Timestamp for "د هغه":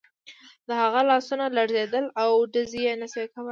0.67-1.01